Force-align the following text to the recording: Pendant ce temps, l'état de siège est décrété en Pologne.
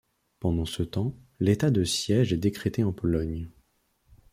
Pendant 0.39 0.65
ce 0.65 0.81
temps, 0.81 1.15
l'état 1.39 1.69
de 1.69 1.83
siège 1.83 2.33
est 2.33 2.37
décrété 2.37 2.83
en 2.83 2.91
Pologne. 2.91 3.51